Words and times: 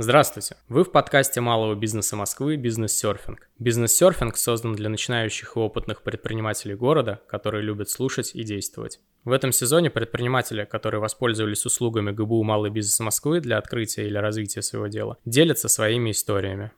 Здравствуйте! 0.00 0.56
Вы 0.68 0.84
в 0.84 0.92
подкасте 0.92 1.40
малого 1.40 1.74
бизнеса 1.74 2.14
Москвы 2.14 2.54
«Бизнес-серфинг». 2.54 3.50
Бизнес-серфинг 3.58 4.36
создан 4.36 4.76
для 4.76 4.88
начинающих 4.88 5.56
и 5.56 5.58
опытных 5.58 6.04
предпринимателей 6.04 6.76
города, 6.76 7.20
которые 7.26 7.64
любят 7.64 7.90
слушать 7.90 8.30
и 8.32 8.44
действовать. 8.44 9.00
В 9.24 9.32
этом 9.32 9.50
сезоне 9.50 9.90
предприниматели, 9.90 10.64
которые 10.64 11.00
воспользовались 11.00 11.66
услугами 11.66 12.12
ГБУ 12.12 12.44
«Малый 12.44 12.70
бизнес 12.70 13.00
Москвы» 13.00 13.40
для 13.40 13.58
открытия 13.58 14.06
или 14.06 14.16
развития 14.16 14.62
своего 14.62 14.86
дела, 14.86 15.18
делятся 15.24 15.68
своими 15.68 16.12
историями. 16.12 16.70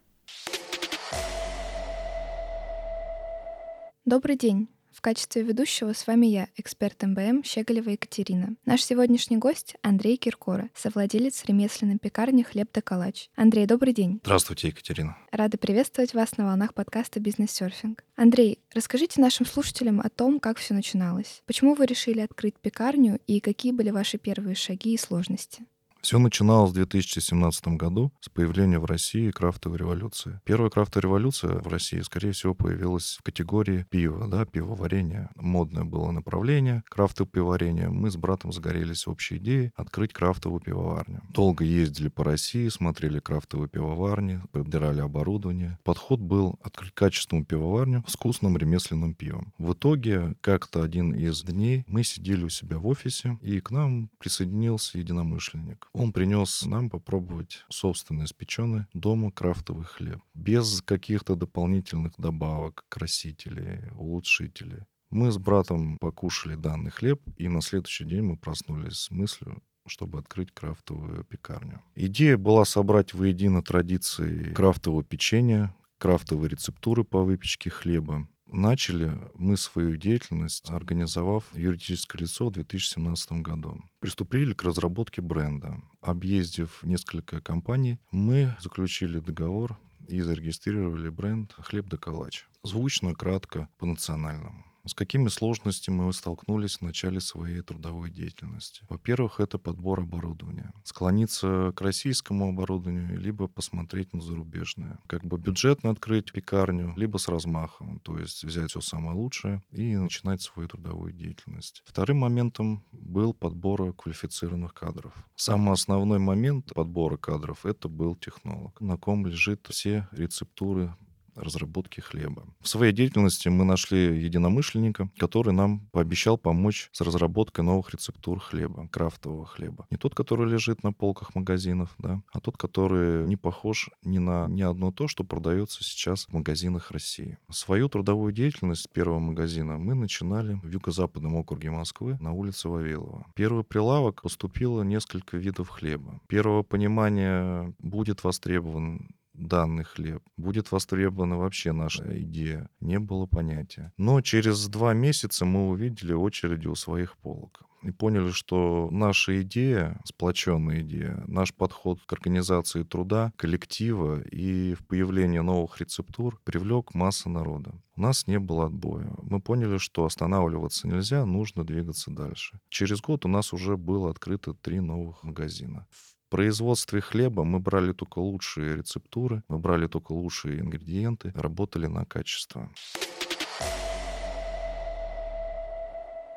Добрый 4.07 4.39
день! 4.39 4.71
В 5.01 5.03
качестве 5.03 5.41
ведущего 5.41 5.95
с 5.95 6.07
вами 6.07 6.27
я, 6.27 6.49
эксперт 6.59 7.03
МБМ 7.03 7.43
Щеголева 7.43 7.89
Екатерина. 7.89 8.55
Наш 8.67 8.85
сегодняшний 8.85 9.39
гость— 9.39 9.77
Андрей 9.83 10.19
Киркора, 10.19 10.69
совладелец 10.75 11.43
ремесленной 11.47 11.97
пекарни 11.97 12.43
«Хлеб 12.43 12.69
да 12.75 12.83
калач». 12.83 13.31
Андрей, 13.35 13.65
добрый 13.65 13.95
день. 13.95 14.21
Здравствуйте, 14.23 14.69
Екатерина. 14.69 15.17
Рада 15.33 15.57
приветствовать 15.57 16.13
вас 16.13 16.37
на 16.37 16.45
волнах 16.45 16.75
подкаста 16.75 17.19
«Бизнес-серфинг». 17.19 18.05
Андрей, 18.15 18.59
расскажите 18.75 19.23
нашим 19.23 19.47
слушателям 19.47 20.01
о 20.01 20.11
том, 20.11 20.39
как 20.39 20.59
все 20.59 20.75
начиналось. 20.75 21.43
Почему 21.47 21.73
вы 21.73 21.87
решили 21.87 22.21
открыть 22.21 22.59
пекарню 22.59 23.21
и 23.27 23.41
какие 23.41 23.73
были 23.73 23.89
ваши 23.89 24.19
первые 24.19 24.55
шаги 24.55 24.93
и 24.93 24.99
сложности? 24.99 25.65
Все 26.03 26.19
начиналось 26.19 26.71
в 26.71 26.75
2017 26.75 27.69
году 27.69 28.11
с 28.21 28.31
появления 28.31 28.79
в 28.79 28.87
России 28.87 29.31
крафтовой 29.31 29.79
революции. 29.79 30.41
Первая 30.45 30.71
крафтовая 30.71 31.03
революция 31.03 31.59
в 31.59 31.69
России, 31.69 32.01
скорее 32.01 32.33
всего, 32.33 32.55
появилась 32.55 33.19
в 33.21 33.23
категории 33.23 33.87
пива, 33.91 34.27
да, 34.27 34.47
пивоварения. 34.47 35.31
Модное 35.37 35.85
было 35.85 36.11
направление 36.11 36.83
крафтового 36.89 37.31
пивоварения. 37.31 37.91
Мы 37.91 38.11
с 38.11 38.17
братом 38.17 38.51
загорелись 38.51 39.07
общей 39.07 39.37
идеей 39.37 39.73
открыть 39.77 40.15
крафтовую 40.15 40.61
пивоварню. 40.61 41.23
Долго 41.29 41.65
ездили 41.65 42.09
по 42.09 42.25
России, 42.25 42.69
смотрели 42.69 43.21
крафтовые 43.21 43.69
пивоварни, 43.69 44.41
подбирали 44.53 45.01
оборудование. 45.01 45.79
Подход 45.85 46.21
был 46.21 46.59
открыть 46.63 46.95
качественную 46.95 47.45
пивоварню 47.45 48.05
с 48.07 48.15
вкусным 48.15 48.57
ремесленным 48.57 49.15
пивом. 49.15 49.53
В 49.59 49.75
итоге, 49.75 50.35
как-то 50.41 50.83
один 50.83 51.15
из 51.15 51.43
дней 51.43 51.85
мы 51.87 52.05
сидели 52.05 52.45
у 52.45 52.49
себя 52.49 52.79
в 52.79 52.87
офисе, 52.87 53.39
и 53.43 53.61
к 53.61 53.71
нам 53.71 54.09
присоединился 54.19 54.99
единомышленник. 54.99 55.90
Он 55.93 56.13
принес 56.13 56.65
нам 56.67 56.89
попробовать 56.89 57.65
собственный 57.69 58.25
испеченный 58.27 58.87
дома 58.95 59.33
крафтовый 59.33 59.85
хлеб. 59.85 60.21
Без 60.35 60.83
каких-то 60.83 61.35
дополнительных 61.35 62.13
добавок, 62.17 62.85
красителей, 62.89 63.91
улучшителей. 63.97 64.85
Мы 65.11 65.33
с 65.33 65.39
братом 65.39 65.99
покушали 65.99 66.55
данный 66.55 66.93
хлеб, 66.93 67.21
и 67.37 67.49
на 67.49 67.61
следующий 67.61 68.05
день 68.05 68.23
мы 68.23 68.37
проснулись 68.37 68.99
с 68.99 69.11
мыслью, 69.11 69.61
чтобы 69.87 70.21
открыть 70.21 70.53
крафтовую 70.53 71.25
пекарню. 71.25 71.83
Идея 71.97 72.37
была 72.37 72.65
собрать 72.65 73.13
воедино 73.13 73.61
традиции 73.61 74.55
крафтового 74.55 75.03
печенья, 75.03 75.75
крафтовые 75.99 76.51
рецептуры 76.51 77.03
по 77.03 77.25
выпечке 77.25 77.71
хлеба, 77.71 78.29
Начали 78.53 79.17
мы 79.35 79.57
свою 79.57 79.97
деятельность, 79.97 80.71
организовав 80.71 81.45
юридическое 81.55 82.23
лицо 82.23 82.49
в 82.49 82.53
2017 82.53 83.33
году. 83.33 83.81
Приступили 84.01 84.55
к 84.55 84.65
разработке 84.65 85.23
бренда. 85.23 85.81
Объездив 86.01 86.83
несколько 86.83 87.41
компаний, 87.41 88.01
мы 88.11 88.57
заключили 88.61 89.21
договор 89.21 89.79
и 90.09 90.21
зарегистрировали 90.21 91.11
бренд 91.11 91.53
«Хлеб 91.53 91.87
да 91.87 91.97
калач». 91.97 92.49
Звучно, 92.65 93.15
кратко, 93.15 93.69
по-национальному. 93.79 94.65
С 94.85 94.95
какими 94.95 95.29
сложностями 95.29 96.03
мы 96.03 96.13
столкнулись 96.13 96.77
в 96.79 96.83
начале 96.83 97.21
своей 97.21 97.61
трудовой 97.61 98.11
деятельности? 98.11 98.83
Во-первых, 98.89 99.41
это 99.41 99.59
подбор 99.59 100.01
оборудования. 100.01 100.73
Склониться 100.85 101.73
к 101.77 101.81
российскому 101.81 102.49
оборудованию, 102.49 103.19
либо 103.19 103.47
посмотреть 103.47 104.13
на 104.13 104.21
зарубежное. 104.21 104.99
Как 105.07 105.25
бы 105.25 105.39
бюджетно 105.39 105.91
открыть 105.91 106.33
пекарню, 106.33 106.95
либо 106.97 107.19
с 107.19 107.29
размахом. 107.29 108.01
То 108.01 108.19
есть 108.19 108.45
взять 108.45 108.71
все 108.71 108.81
самое 108.81 109.17
лучшее 109.17 109.63
и 109.71 109.97
начинать 109.97 110.43
свою 110.43 110.69
трудовую 110.69 111.13
деятельность. 111.13 111.83
Вторым 111.87 112.19
моментом 112.19 112.85
был 112.93 113.35
подбор 113.35 113.93
квалифицированных 113.95 114.75
кадров. 114.75 115.13
Самый 115.37 115.73
основной 115.73 116.19
момент 116.19 116.73
подбора 116.75 117.17
кадров 117.17 117.67
это 117.67 117.89
был 117.89 118.17
технолог, 118.17 118.81
на 118.81 118.97
ком 118.97 119.27
лежит 119.27 119.67
все 119.71 120.09
рецептуры 120.13 120.95
разработки 121.41 122.01
хлеба. 122.01 122.45
В 122.61 122.69
своей 122.69 122.93
деятельности 122.93 123.49
мы 123.49 123.65
нашли 123.65 124.23
единомышленника, 124.23 125.11
который 125.19 125.53
нам 125.53 125.89
пообещал 125.93 126.39
помочь 126.39 126.89
с 126.93 127.01
разработкой 127.01 127.65
новых 127.65 127.91
рецептур 127.91 128.39
хлеба, 128.41 128.89
крафтового 128.89 129.47
хлеба. 129.47 129.87
Не 129.91 129.97
тот, 129.97 130.15
который 130.15 130.49
лежит 130.51 130.83
на 130.83 130.93
полках 130.93 131.35
магазинов, 131.35 131.95
да, 131.99 132.23
а 132.33 132.41
тот, 132.41 132.57
который 132.57 133.27
не 133.27 133.37
похож 133.37 133.91
ни 134.05 134.19
на 134.19 134.47
ни 134.49 134.63
одно 134.63 134.93
то, 134.93 135.09
что 135.09 135.25
продается 135.25 135.83
сейчас 135.83 136.27
в 136.27 136.33
магазинах 136.33 136.91
России. 136.91 137.39
Свою 137.51 137.89
трудовую 137.89 138.33
деятельность 138.33 138.91
первого 138.93 139.19
магазина 139.19 139.79
мы 139.79 139.95
начинали 139.95 140.55
в 140.63 140.69
юго-западном 140.69 141.37
округе 141.37 141.71
Москвы 141.71 142.17
на 142.21 142.33
улице 142.33 142.69
Вавилова. 142.69 143.27
Первый 143.35 143.65
прилавок 143.65 144.23
поступило 144.23 144.83
несколько 144.83 145.37
видов 145.37 145.69
хлеба. 145.69 146.21
Первого 146.29 146.63
понимания 146.63 147.75
будет 147.79 148.25
востребован 148.25 149.11
данный 149.41 149.85
хлеб, 149.85 150.23
будет 150.37 150.73
востребована 150.73 151.39
вообще 151.39 151.73
наша 151.73 152.23
идея. 152.23 152.69
Не 152.81 152.99
было 152.99 153.27
понятия. 153.27 153.93
Но 153.97 154.21
через 154.21 154.69
два 154.69 154.95
месяца 154.95 155.45
мы 155.45 155.69
увидели 155.69 156.13
очереди 156.13 156.67
у 156.67 156.75
своих 156.75 157.17
полок 157.19 157.65
и 157.83 157.91
поняли, 157.91 158.31
что 158.31 158.89
наша 158.91 159.43
идея, 159.43 160.01
сплоченная 160.05 160.83
идея, 160.83 161.25
наш 161.27 161.55
подход 161.55 162.01
к 162.05 162.13
организации 162.13 162.83
труда, 162.83 163.33
коллектива 163.37 164.21
и 164.21 164.75
в 164.75 164.87
появление 164.87 165.43
новых 165.43 165.81
рецептур 165.81 166.41
привлек 166.45 166.95
массу 166.95 167.31
народа. 167.31 167.73
У 167.97 168.03
нас 168.03 168.27
не 168.27 168.39
было 168.39 168.67
отбоя. 168.67 169.15
Мы 169.23 169.41
поняли, 169.41 169.79
что 169.79 170.05
останавливаться 170.05 170.89
нельзя, 170.89 171.25
нужно 171.25 171.65
двигаться 171.65 172.11
дальше. 172.11 172.59
Через 172.69 173.01
год 173.01 173.25
у 173.25 173.29
нас 173.29 173.53
уже 173.53 173.77
было 173.77 174.11
открыто 174.11 174.55
три 174.55 174.81
новых 174.81 175.23
магазина. 175.23 175.87
Производстве 176.31 177.01
хлеба 177.01 177.43
мы 177.43 177.59
брали 177.59 177.93
только 177.93 178.21
лучшие 178.21 178.77
рецептуры, 178.77 179.43
мы 179.49 179.59
брали 179.59 179.89
только 179.89 180.13
лучшие 180.13 180.61
ингредиенты, 180.61 181.33
работали 181.35 181.87
на 181.87 182.05
качество. 182.05 182.71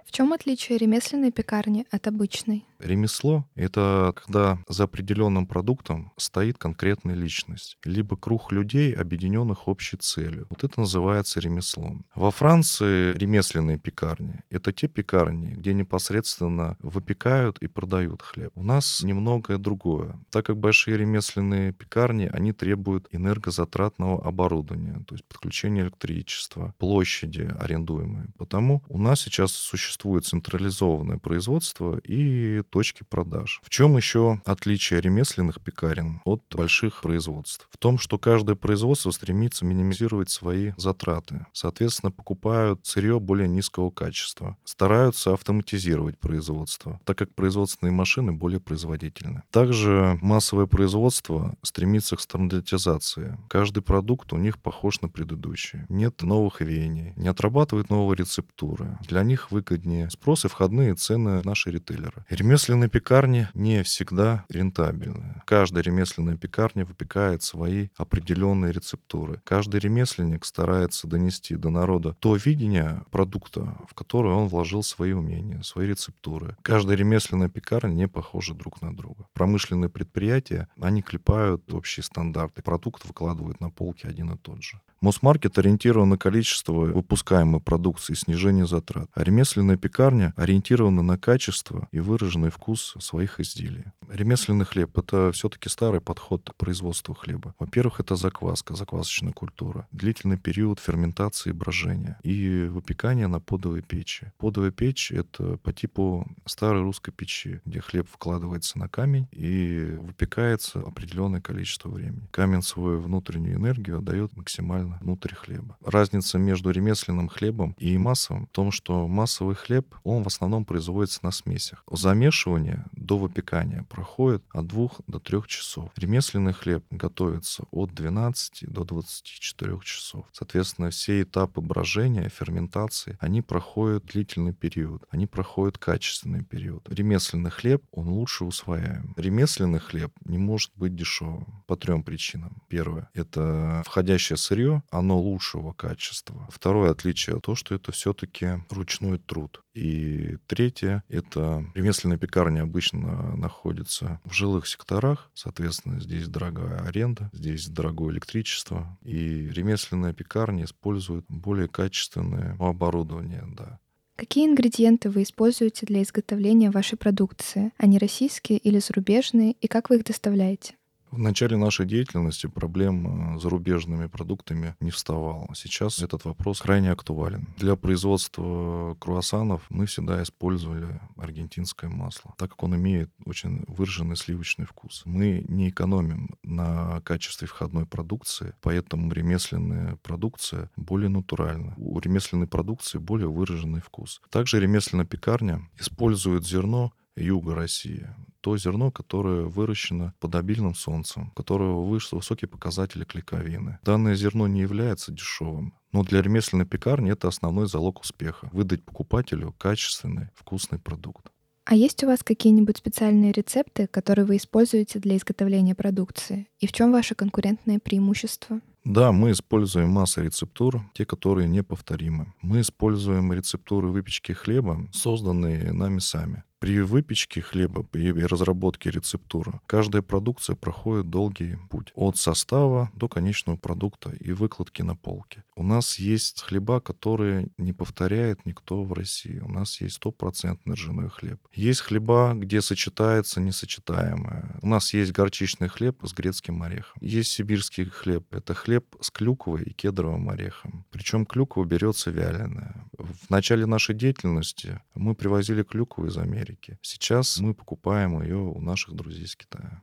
В 0.03 0.11
чем 0.11 0.33
отличие 0.33 0.79
ремесленной 0.79 1.31
пекарни 1.31 1.85
от 1.91 2.07
обычной? 2.07 2.65
Ремесло— 2.83 3.47
это 3.55 4.13
когда 4.15 4.59
за 4.67 4.83
определенным 4.83 5.47
продуктом 5.47 6.11
стоит 6.17 6.57
конкретная 6.57 7.15
личность, 7.15 7.77
либо 7.85 8.17
круг 8.17 8.51
людей, 8.51 8.93
объединенных 8.93 9.67
общей 9.67 9.97
целью. 9.97 10.47
Вот 10.49 10.63
это 10.63 10.81
называется 10.81 11.39
ремеслом. 11.39 12.05
Во 12.13 12.29
Франции 12.31 13.13
ремесленные 13.13 13.77
пекарни— 13.77 14.41
это 14.49 14.73
те 14.73 14.87
пекарни, 14.87 15.51
где 15.51 15.73
непосредственно 15.73 16.77
выпекают 16.81 17.57
и 17.59 17.67
продают 17.67 18.21
хлеб. 18.21 18.51
У 18.55 18.63
нас 18.63 19.01
немного 19.01 19.57
другое. 19.57 20.19
Так 20.29 20.47
как 20.47 20.57
большие 20.57 20.97
ремесленные 20.97 21.71
пекарни, 21.71 22.29
они 22.31 22.51
требуют 22.51 23.07
энергозатратного 23.11 24.25
оборудования, 24.25 25.03
то 25.07 25.15
есть 25.15 25.25
подключения 25.25 25.83
электричества, 25.83 26.73
площади 26.79 27.49
арендуемые. 27.59 28.27
Потому 28.37 28.83
у 28.89 28.97
нас 28.97 29.21
сейчас 29.21 29.53
существует 29.53 30.25
централизованное 30.25 31.17
производство 31.17 31.97
и 31.99 32.61
точки 32.73 33.03
продаж. 33.07 33.61
В 33.63 33.69
чем 33.69 33.95
еще 33.97 34.41
отличие 34.45 34.99
ремесленных 34.99 35.61
пекарен 35.61 36.21
от 36.25 36.41
больших 36.55 37.01
производств? 37.01 37.67
В 37.71 37.77
том, 37.77 37.99
что 37.99 38.17
каждое 38.17 38.55
производство 38.55 39.11
стремится 39.11 39.63
минимизировать 39.63 40.31
свои 40.31 40.71
затраты. 40.77 41.45
Соответственно, 41.53 42.11
покупают 42.11 42.79
сырье 42.83 43.19
более 43.19 43.47
низкого 43.47 43.91
качества. 43.91 44.57
Стараются 44.63 45.33
автоматизировать 45.33 46.17
производство, 46.17 46.99
так 47.05 47.15
как 47.19 47.35
производственные 47.35 47.93
машины 47.93 48.31
более 48.31 48.59
производительны. 48.59 49.43
Также 49.51 50.17
массовое 50.23 50.65
производство 50.65 51.55
стремится 51.61 52.15
к 52.15 52.21
стандартизации. 52.21 53.37
Каждый 53.49 53.83
продукт 53.83 54.33
у 54.33 54.37
них 54.37 54.57
похож 54.57 54.99
на 55.01 55.09
предыдущий. 55.09 55.81
Нет 55.89 56.23
новых 56.23 56.59
веяний, 56.61 57.13
не 57.17 57.27
отрабатывают 57.27 57.91
новые 57.91 58.17
рецептуры. 58.17 58.97
Для 59.07 59.21
них 59.21 59.51
выгоднее 59.51 60.09
спрос 60.09 60.45
и 60.45 60.47
входные 60.47 60.95
цены 60.95 61.43
наши 61.43 61.69
ритейлеры. 61.69 62.25
Ремесленные 62.29 62.62
Ремесленные 62.63 62.89
пекарни 62.89 63.49
не 63.55 63.83
всегда 63.83 64.45
рентабельны. 64.47 65.41
Каждая 65.45 65.83
ремесленная 65.83 66.37
пекарня 66.37 66.85
выпекает 66.85 67.43
свои 67.43 67.89
определенные 67.97 68.71
рецептуры. 68.71 69.41
Каждый 69.43 69.81
ремесленник 69.81 70.45
старается 70.45 71.05
донести 71.05 71.57
до 71.57 71.69
народа 71.69 72.15
то 72.21 72.37
видение 72.37 73.03
продукта, 73.11 73.77
в 73.89 73.93
которое 73.93 74.33
он 74.35 74.47
вложил 74.47 74.81
свои 74.81 75.11
умения, 75.11 75.61
свои 75.61 75.87
рецептуры. 75.87 76.55
Каждая 76.61 76.95
ремесленная 76.95 77.49
пекарня 77.49 77.91
не 77.91 78.07
похожа 78.07 78.53
друг 78.53 78.81
на 78.81 78.95
друга. 78.95 79.27
Промышленные 79.33 79.89
предприятия, 79.89 80.69
они 80.79 81.01
клепают 81.01 81.73
общие 81.73 82.01
стандарты. 82.01 82.61
Продукт 82.61 83.03
выкладывают 83.03 83.59
на 83.59 83.71
полки 83.71 84.07
один 84.07 84.31
и 84.31 84.37
тот 84.37 84.63
же. 84.63 84.79
Мосмаркет 85.03 85.57
ориентирован 85.57 86.07
на 86.07 86.17
количество 86.17 86.71
выпускаемой 86.71 87.59
продукции 87.59 88.13
и 88.13 88.15
снижение 88.15 88.65
затрат. 88.65 89.09
А 89.13 89.21
ремесленная 89.25 89.75
пекарня 89.75 90.33
ориентирована 90.37 91.01
на 91.01 91.17
качество 91.17 91.89
и 91.91 91.99
выраженный 91.99 92.49
вкус 92.49 92.95
своих 93.01 93.41
изделий. 93.41 93.83
Ремесленный 94.09 94.63
хлеб— 94.63 94.97
это 94.97 95.33
все-таки 95.33 95.67
старый 95.67 95.99
подход 95.99 96.49
к 96.49 96.55
производству 96.55 97.13
хлеба. 97.13 97.53
Во-первых, 97.59 97.99
это 97.99 98.15
закваска, 98.15 98.75
заквасочная 98.75 99.33
культура, 99.33 99.89
длительный 99.91 100.37
период 100.37 100.79
ферментации 100.79 101.49
и 101.49 101.53
брожения 101.53 102.17
и 102.23 102.69
выпекания 102.71 103.27
на 103.27 103.41
подовой 103.41 103.81
печи. 103.81 104.31
Подовая 104.37 104.71
печь— 104.71 105.11
это 105.13 105.57
по 105.57 105.73
типу 105.73 106.25
старой 106.45 106.81
русской 106.81 107.11
печи, 107.11 107.59
где 107.65 107.81
хлеб 107.81 108.07
вкладывается 108.09 108.79
на 108.79 108.87
камень 108.87 109.27
и 109.33 109.97
выпекается 109.99 110.79
определенное 110.79 111.41
количество 111.41 111.89
времени. 111.89 112.29
Камень 112.31 112.61
свою 112.61 113.01
внутреннюю 113.01 113.57
энергию 113.57 114.01
дает 114.01 114.37
максимально 114.37 114.92
внутрь 115.01 115.33
хлеба. 115.33 115.77
Разница 115.83 116.37
между 116.37 116.71
ремесленным 116.71 117.29
хлебом 117.29 117.75
и 117.77 117.97
массовым 117.97 118.47
в 118.47 118.49
том, 118.49 118.71
что 118.71 119.07
массовый 119.07 119.55
хлеб, 119.55 119.95
он 120.03 120.23
в 120.23 120.27
основном 120.27 120.65
производится 120.65 121.19
на 121.23 121.31
смесях. 121.31 121.83
Замешивание 121.91 122.85
до 122.91 123.17
выпекания 123.17 123.85
проходит 123.89 124.43
от 124.51 124.67
2 124.67 124.89
до 125.07 125.19
3 125.19 125.41
часов. 125.47 125.91
Ремесленный 125.95 126.53
хлеб 126.53 126.85
готовится 126.91 127.63
от 127.71 127.93
12 127.93 128.71
до 128.71 128.83
24 128.83 129.79
часов. 129.83 130.25
Соответственно, 130.31 130.89
все 130.89 131.21
этапы 131.21 131.61
брожения, 131.61 132.29
ферментации, 132.29 133.17
они 133.19 133.41
проходят 133.41 134.05
длительный 134.05 134.53
период, 134.53 135.03
они 135.09 135.27
проходят 135.27 135.77
качественный 135.77 136.43
период. 136.43 136.87
Ремесленный 136.89 137.51
хлеб, 137.51 137.83
он 137.91 138.09
лучше 138.09 138.45
усвояем. 138.45 139.13
Ремесленный 139.17 139.79
хлеб 139.79 140.11
не 140.25 140.37
может 140.37 140.71
быть 140.75 140.95
дешевым 140.95 141.63
по 141.67 141.75
трем 141.75 142.03
причинам. 142.03 142.61
Первое— 142.67 143.09
это 143.13 143.81
входящее 143.85 144.37
сырье, 144.37 144.82
оно 144.89 145.19
лучшего 145.19 145.73
качества. 145.73 146.47
Второе 146.49 146.91
отличие— 146.91 147.39
то, 147.41 147.55
что 147.55 147.75
это 147.75 147.91
все-таки 147.91 148.63
ручной 148.69 149.17
труд. 149.19 149.61
И 149.73 150.37
третье— 150.47 151.03
это 151.09 151.65
ремесленная 151.73 152.17
пекарня 152.17 152.61
обычно 152.61 153.35
находится 153.35 154.19
в 154.23 154.33
жилых 154.33 154.67
секторах, 154.67 155.31
соответственно, 155.33 155.99
здесь 155.99 156.27
дорогая 156.27 156.79
аренда, 156.85 157.29
здесь 157.33 157.67
дорогое 157.67 158.13
электричество, 158.13 158.97
и 159.01 159.49
ремесленная 159.49 160.13
пекарня 160.13 160.65
использует 160.65 161.25
более 161.27 161.67
качественное 161.67 162.55
оборудование, 162.59 163.43
да. 163.47 163.79
Какие 164.15 164.45
ингредиенты 164.45 165.09
вы 165.09 165.23
используете 165.23 165.87
для 165.87 166.03
изготовления 166.03 166.69
вашей 166.69 166.97
продукции? 166.97 167.71
Они 167.77 167.97
российские 167.97 168.59
или 168.59 168.77
зарубежные, 168.77 169.53
и 169.53 169.67
как 169.67 169.89
вы 169.89 169.97
их 169.97 170.03
доставляете? 170.03 170.75
В 171.13 171.19
начале 171.19 171.57
нашей 171.57 171.85
деятельности 171.85 172.47
проблем 172.47 173.35
э, 173.35 173.39
с 173.39 173.43
зарубежными 173.43 174.07
продуктами 174.07 174.75
не 174.79 174.89
вставало. 174.89 175.47
Сейчас 175.53 176.01
этот 176.01 176.25
вопрос 176.25 176.59
крайне 176.59 176.91
актуален. 176.91 177.49
Для 177.59 177.75
производства 177.75 178.97
круассанов 178.99 179.61
мы 179.69 179.85
всегда 179.85 180.23
использовали 180.23 180.99
аргентинское 181.15 181.87
масло, 181.87 182.33
так 182.39 182.49
как 182.49 182.63
он 182.63 182.75
имеет 182.77 183.11
очень 183.25 183.63
выраженный 183.67 184.17
сливочный 184.17 184.65
вкус. 184.65 185.03
Мы 185.05 185.45
не 185.47 185.69
экономим 185.69 186.31
на 186.41 186.99
качестве 187.01 187.47
входной 187.47 187.85
продукции, 187.85 188.55
поэтому 188.63 189.13
ремесленная 189.13 189.97
продукция 189.97 190.71
более 190.75 191.09
натуральна. 191.09 191.75
У 191.77 191.99
ремесленной 191.99 192.47
продукции 192.47 192.97
более 192.97 193.29
выраженный 193.29 193.81
вкус. 193.81 194.19
Также 194.31 194.59
ремесленная 194.59 195.05
пекарня 195.05 195.61
использует 195.77 196.43
зерно 196.43 196.91
юга 197.15 197.53
России 197.53 198.09
то 198.43 198.57
зерно, 198.57 198.91
которое 198.91 199.43
выращено 199.43 200.13
под 200.19 200.35
обильным 200.35 200.75
солнцем, 200.75 201.29
у 201.29 201.31
которого 201.31 201.81
высокие 201.81 202.49
показатели 202.49 203.05
клейковины. 203.05 203.79
Данное 203.83 204.15
зерно 204.15 204.47
не 204.47 204.59
является 204.59 205.13
дешевым, 205.13 205.73
но 205.93 206.03
для 206.03 206.21
ремесленной 206.21 206.65
пекарни 206.65 207.09
это 207.09 207.29
основной 207.29 207.67
залог 207.67 208.01
успеха— 208.01 208.49
выдать 208.51 208.83
покупателю 208.83 209.55
качественный, 209.57 210.27
вкусный 210.35 210.77
продукт. 210.77 211.31
А 211.63 211.75
есть 211.75 212.03
у 212.03 212.07
вас 212.07 212.21
какие-нибудь 212.21 212.77
специальные 212.77 213.31
рецепты, 213.31 213.87
которые 213.87 214.25
вы 214.25 214.35
используете 214.35 214.99
для 214.99 215.15
изготовления 215.15 215.73
продукции? 215.73 216.49
И 216.59 216.67
в 216.67 216.73
чем 216.73 216.91
ваше 216.91 217.15
конкурентное 217.15 217.79
преимущество? 217.79 218.59
Да, 218.83 219.13
мы 219.13 219.31
используем 219.31 219.89
массу 219.89 220.21
рецептур, 220.21 220.81
те, 220.93 221.05
которые 221.05 221.47
неповторимы. 221.47 222.33
Мы 222.41 222.59
используем 222.59 223.31
рецептуры 223.31 223.87
выпечки 223.87 224.33
хлеба, 224.33 224.89
созданные 224.91 225.71
нами 225.71 225.99
сами. 225.99 226.43
При 226.63 226.79
выпечке 226.79 227.41
хлеба 227.41 227.85
и 227.91 228.23
разработке 228.23 228.89
рецептуры 228.89 229.59
каждая 229.67 230.01
продукция 230.01 230.55
проходит 230.55 231.09
долгий 231.09 231.57
путь 231.69 231.91
от 231.93 232.15
состава 232.15 232.89
до 232.95 233.09
конечного 233.09 233.57
продукта 233.57 234.11
и 234.11 234.31
выкладки 234.31 234.81
на 234.81 234.95
полке. 234.95 235.43
У 235.57 235.63
нас 235.63 235.99
есть 235.99 236.41
хлеба, 236.41 236.79
которые 236.79 237.49
не 237.57 237.73
повторяет 237.73 238.45
никто 238.45 238.81
в 238.81 238.93
России. 238.93 239.39
У 239.39 239.49
нас 239.49 239.81
есть 239.81 239.95
стопроцентный 239.95 240.75
ржаной 240.75 241.09
хлеб. 241.09 241.37
Есть 241.53 241.81
хлеба, 241.81 242.31
где 242.33 242.61
сочетается 242.61 243.41
несочетаемое. 243.41 244.57
У 244.61 244.67
нас 244.67 244.93
есть 244.93 245.11
горчичный 245.11 245.67
хлеб 245.67 245.97
с 246.01 246.13
грецким 246.13 246.63
орехом. 246.63 246.97
Есть 247.01 247.33
сибирский 247.33 247.89
хлеб. 247.89 248.33
Это 248.33 248.53
хлеб 248.53 248.85
с 249.01 249.11
клюквой 249.11 249.63
и 249.63 249.73
кедровым 249.73 250.29
орехом. 250.29 250.85
Причем 250.93 251.25
клюква 251.25 251.65
берется 251.65 252.11
вяленая. 252.11 252.85
В 252.99 253.31
начале 253.31 253.65
нашей 253.65 253.95
деятельности 253.95 254.79
мы 254.93 255.15
привозили 255.15 255.63
клюкву 255.63 256.05
из 256.05 256.17
Америки. 256.17 256.77
Сейчас 256.83 257.39
мы 257.39 257.55
покупаем 257.55 258.21
ее 258.21 258.37
у 258.37 258.61
наших 258.61 258.93
друзей 258.93 259.23
из 259.23 259.35
Китая. 259.35 259.81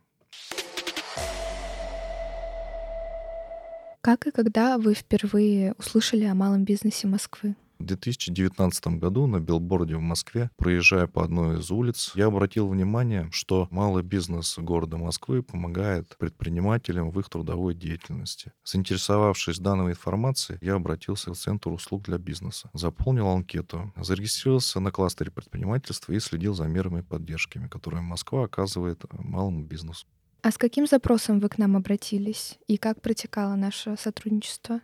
Как 4.01 4.29
и 4.29 4.31
когда 4.31 4.79
вы 4.79 4.95
впервые 4.95 5.75
услышали 5.79 6.25
о 6.25 6.35
малом 6.35 6.65
бизнесе 6.65 7.09
Москвы? 7.09 7.57
В 7.81 7.85
2019 7.85 8.99
году 8.99 9.27
на 9.27 9.41
билборде 9.41 9.97
в 9.97 10.03
Москве, 10.03 10.51
проезжая 10.59 11.07
по 11.07 11.25
одной 11.25 11.61
из 11.61 11.71
улиц, 11.71 12.13
я 12.15 12.27
обратил 12.27 12.69
внимание, 12.69 13.31
что 13.33 13.69
малый 13.71 14.03
бизнес 14.03 14.59
города 14.59 14.99
Москвы 14.99 15.43
помогает 15.43 16.15
предпринимателям 16.19 17.11
в 17.11 17.19
их 17.19 17.31
трудовой 17.31 17.75
деятельности. 17.75 18.53
Заинтересовавшись 18.65 19.59
данной 19.59 19.93
информацией, 19.93 20.59
я 20.61 20.75
обратился 20.75 21.33
в 21.33 21.39
Центр 21.39 21.71
услуг 21.71 22.03
для 22.03 22.19
бизнеса, 22.19 22.69
заполнил 22.75 23.29
анкету, 23.29 23.95
зарегистрировался 23.97 24.79
на 24.79 24.93
кластере 24.93 25.31
предпринимательства 25.31 26.13
и 26.13 26.21
следил 26.21 26.53
за 26.53 26.65
мерами 26.65 27.01
поддержки, 27.01 27.67
которые 27.71 28.03
Москва 28.03 28.45
оказывает 28.45 29.07
малому 29.11 29.63
бизнесу. 29.65 30.07
А 30.43 30.51
с 30.51 30.59
каким 30.59 30.87
запросом 30.87 31.41
вы 31.41 31.49
к 31.49 31.57
нам 31.57 31.79
обратились 31.79 32.59
и 32.67 32.77
как 32.77 33.01
протекало 33.01 33.55
наше 33.55 33.97
сотрудничество? 33.99 34.81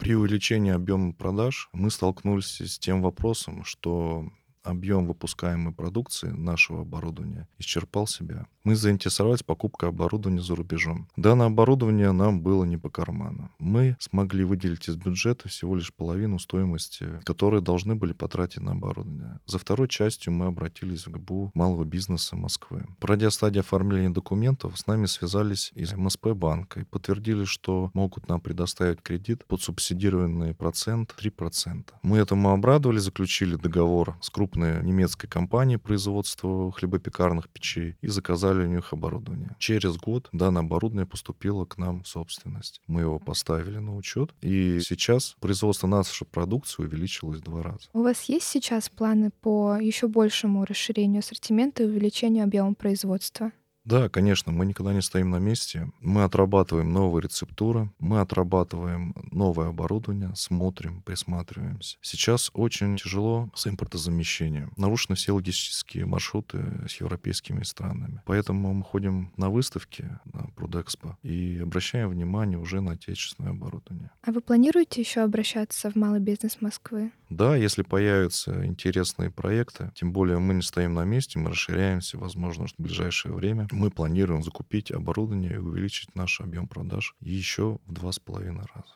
При 0.00 0.14
увеличении 0.14 0.72
объема 0.72 1.12
продаж 1.12 1.68
мы 1.74 1.90
столкнулись 1.90 2.62
с 2.62 2.78
тем 2.78 3.02
вопросом, 3.02 3.64
что 3.64 4.24
объем 4.62 5.06
выпускаемой 5.06 5.72
продукции 5.72 6.28
нашего 6.28 6.82
оборудования 6.82 7.48
исчерпал 7.58 8.06
себя. 8.06 8.46
Мы 8.62 8.76
заинтересовались 8.76 9.42
покупкой 9.42 9.88
оборудования 9.88 10.42
за 10.42 10.54
рубежом. 10.54 11.08
Данное 11.16 11.46
оборудование 11.46 12.12
нам 12.12 12.42
было 12.42 12.64
не 12.64 12.76
по 12.76 12.90
карману. 12.90 13.50
Мы 13.58 13.96
смогли 13.98 14.44
выделить 14.44 14.88
из 14.88 14.96
бюджета 14.96 15.48
всего 15.48 15.76
лишь 15.76 15.94
половину 15.94 16.38
стоимости, 16.38 17.20
которые 17.24 17.62
должны 17.62 17.94
были 17.94 18.12
потратить 18.12 18.60
на 18.60 18.72
оборудование. 18.72 19.40
За 19.46 19.58
второй 19.58 19.88
частью 19.88 20.34
мы 20.34 20.46
обратились 20.46 21.06
в 21.06 21.10
ГБУ 21.10 21.52
малого 21.54 21.84
бизнеса 21.84 22.36
Москвы. 22.36 22.86
Пройдя 22.98 23.30
стадию 23.30 23.60
оформления 23.60 24.10
документов, 24.10 24.78
с 24.78 24.86
нами 24.86 25.06
связались 25.06 25.72
из 25.74 25.94
МСП 25.94 26.28
банка 26.28 26.80
и 26.80 26.84
подтвердили, 26.84 27.44
что 27.44 27.90
могут 27.94 28.28
нам 28.28 28.40
предоставить 28.40 29.00
кредит 29.02 29.46
под 29.46 29.62
субсидированный 29.62 30.54
процент 30.54 31.14
3%. 31.18 31.84
Мы 32.02 32.18
этому 32.18 32.50
обрадовали, 32.50 32.98
заключили 32.98 33.56
договор 33.56 34.16
с 34.20 34.28
крупным 34.28 34.49
крупной 34.50 34.82
немецкой 34.82 35.28
компании 35.28 35.76
производства 35.76 36.72
хлебопекарных 36.72 37.48
печей 37.48 37.96
и 38.00 38.08
заказали 38.08 38.64
у 38.64 38.66
них 38.66 38.92
оборудование. 38.92 39.54
Через 39.58 39.96
год 39.96 40.28
данное 40.32 40.62
оборудование 40.62 41.06
поступило 41.06 41.64
к 41.64 41.78
нам 41.78 42.02
в 42.02 42.08
собственность. 42.08 42.80
Мы 42.86 43.02
его 43.02 43.18
поставили 43.18 43.78
на 43.78 43.96
учет, 43.96 44.34
и 44.40 44.80
сейчас 44.80 45.36
производство 45.40 45.86
нашей 45.86 46.26
продукции 46.26 46.82
увеличилось 46.82 47.38
в 47.38 47.44
два 47.44 47.62
раза. 47.62 47.88
У 47.92 48.02
вас 48.02 48.24
есть 48.24 48.46
сейчас 48.46 48.88
планы 48.88 49.30
по 49.40 49.76
еще 49.80 50.08
большему 50.08 50.64
расширению 50.64 51.20
ассортимента 51.20 51.82
и 51.82 51.86
увеличению 51.86 52.44
объема 52.44 52.74
производства? 52.74 53.52
Да, 53.84 54.08
конечно, 54.08 54.52
мы 54.52 54.66
никогда 54.66 54.92
не 54.92 55.02
стоим 55.02 55.30
на 55.30 55.38
месте. 55.38 55.90
Мы 56.00 56.24
отрабатываем 56.24 56.92
новые 56.92 57.22
рецептуры, 57.22 57.90
мы 57.98 58.20
отрабатываем 58.20 59.14
новое 59.30 59.68
оборудование, 59.68 60.32
смотрим, 60.34 61.02
присматриваемся. 61.02 61.96
Сейчас 62.02 62.50
очень 62.52 62.96
тяжело 62.96 63.50
с 63.54 63.66
импортозамещением. 63.66 64.72
Нарушены 64.76 65.16
все 65.16 65.32
логистические 65.32 66.06
маршруты 66.06 66.86
с 66.88 67.00
европейскими 67.00 67.62
странами. 67.62 68.22
Поэтому 68.26 68.74
мы 68.74 68.84
ходим 68.84 69.32
на 69.36 69.50
выставки, 69.50 70.18
на 70.24 70.48
Продэкспо, 70.56 71.16
и 71.22 71.58
обращаем 71.62 72.10
внимание 72.10 72.58
уже 72.58 72.80
на 72.80 72.92
отечественное 72.92 73.52
оборудование. 73.52 74.10
А 74.22 74.32
вы 74.32 74.40
планируете 74.40 75.00
еще 75.00 75.20
обращаться 75.20 75.90
в 75.90 75.96
малый 75.96 76.20
бизнес 76.20 76.58
Москвы? 76.60 77.12
Да, 77.30 77.54
если 77.54 77.82
появятся 77.82 78.66
интересные 78.66 79.30
проекты, 79.30 79.92
тем 79.94 80.12
более 80.12 80.40
мы 80.40 80.54
не 80.54 80.62
стоим 80.62 80.94
на 80.94 81.04
месте, 81.04 81.38
мы 81.38 81.50
расширяемся, 81.50 82.18
возможно, 82.18 82.66
в 82.66 82.74
ближайшее 82.76 83.32
время 83.32 83.68
мы 83.70 83.90
планируем 83.90 84.42
закупить 84.42 84.90
оборудование 84.90 85.54
и 85.54 85.58
увеличить 85.58 86.16
наш 86.16 86.40
объем 86.40 86.66
продаж 86.66 87.14
еще 87.20 87.78
в 87.86 87.92
два 87.92 88.10
с 88.10 88.18
половиной 88.18 88.64
раза. 88.74 88.94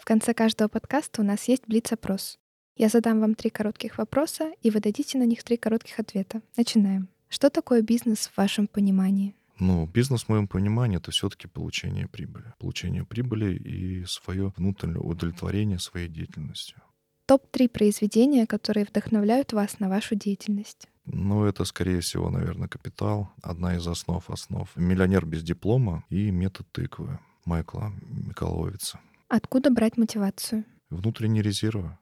В 0.00 0.06
конце 0.06 0.32
каждого 0.32 0.68
подкаста 0.68 1.20
у 1.20 1.24
нас 1.24 1.46
есть 1.46 1.64
блиц-опрос. 1.66 2.38
Я 2.76 2.88
задам 2.88 3.20
вам 3.20 3.34
три 3.34 3.50
коротких 3.50 3.98
вопроса, 3.98 4.50
и 4.62 4.70
вы 4.70 4.80
дадите 4.80 5.18
на 5.18 5.26
них 5.26 5.44
три 5.44 5.58
коротких 5.58 5.98
ответа. 6.00 6.40
Начинаем. 6.56 7.08
Что 7.28 7.50
такое 7.50 7.82
бизнес 7.82 8.28
в 8.28 8.36
вашем 8.38 8.66
понимании? 8.66 9.34
Ну, 9.58 9.86
бизнес, 9.86 10.24
в 10.24 10.28
моем 10.28 10.48
понимании, 10.48 10.98
это 10.98 11.10
все-таки 11.10 11.46
получение 11.46 12.08
прибыли. 12.08 12.52
Получение 12.58 13.04
прибыли 13.04 13.54
и 13.54 14.04
свое 14.04 14.52
внутреннее 14.56 15.00
удовлетворение 15.00 15.78
своей 15.78 16.08
деятельностью. 16.08 16.82
Топ-3 17.26 17.68
произведения, 17.68 18.46
которые 18.46 18.84
вдохновляют 18.84 19.52
вас 19.52 19.80
на 19.80 19.88
вашу 19.88 20.14
деятельность. 20.14 20.88
Ну, 21.06 21.44
это, 21.44 21.64
скорее 21.64 22.00
всего, 22.00 22.30
наверное, 22.30 22.68
«Капитал», 22.68 23.30
одна 23.42 23.76
из 23.76 23.86
основ 23.86 24.28
основ. 24.28 24.70
«Миллионер 24.76 25.24
без 25.24 25.42
диплома» 25.42 26.04
и 26.08 26.30
«Метод 26.30 26.70
тыквы» 26.72 27.18
Майкла 27.44 27.92
Миколовица. 28.02 29.00
Откуда 29.28 29.70
брать 29.70 29.96
мотивацию? 29.96 30.64
Внутренние 30.90 31.42
резервы. 31.42 31.98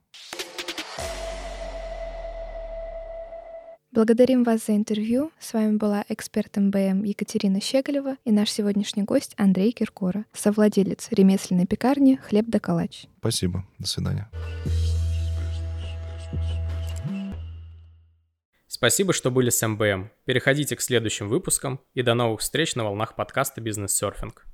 Благодарим 3.93 4.43
вас 4.43 4.65
за 4.65 4.75
интервью. 4.75 5.33
С 5.39 5.53
вами 5.53 5.77
была 5.77 6.03
эксперт 6.09 6.57
МБМ 6.57 7.03
Екатерина 7.03 7.61
Щеголева 7.61 8.17
и 8.25 8.33
наш 8.33 8.51
сегодняшний 8.51 9.03
гость 9.03 9.35
Андрей 9.37 9.71
Киркора, 9.71 10.25
совладелец 10.33 11.09
ремесленной 11.11 11.67
пекарни 11.67 12.17
«Хлеб 12.17 12.47
да 12.49 12.59
калач». 12.59 13.05
Спасибо. 13.19 13.67
До 13.79 13.87
свидания. 13.87 14.31
Спасибо, 18.67 19.13
что 19.13 19.31
были 19.31 19.51
с 19.51 19.67
МБМ. 19.67 20.11
Переходите 20.25 20.75
к 20.75 20.81
следующим 20.81 21.29
выпускам 21.29 21.79
и 21.93 22.01
до 22.01 22.15
новых 22.15 22.41
встреч 22.41 22.75
на 22.75 22.85
волнах 22.85 23.15
подкаста 23.15 23.61
«Бизнес-серфинг». 23.61 24.47